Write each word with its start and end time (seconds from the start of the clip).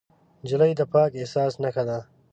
نجلۍ 0.43 0.71
د 0.79 0.81
پاک 0.93 1.11
احساس 1.19 1.53
نښه 1.61 1.83
ده. 1.89 1.99